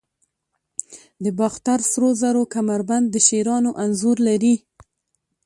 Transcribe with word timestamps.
د 1.23 1.25
باختر 1.39 1.79
سرو 1.91 2.09
زرو 2.21 2.43
کمربند 2.55 3.05
د 3.11 3.15
شیرانو 3.27 3.71
انځور 3.83 4.17
لري 4.27 4.55